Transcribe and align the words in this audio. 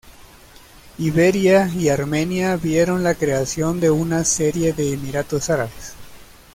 Iberia 0.97 1.67
y 1.67 1.89
Armenia 1.89 2.55
vieron 2.55 3.03
la 3.03 3.13
creación 3.13 3.79
de 3.79 3.91
una 3.91 4.25
serie 4.25 4.73
de 4.73 4.93
emiratos 4.95 5.51
árabes. 5.51 5.93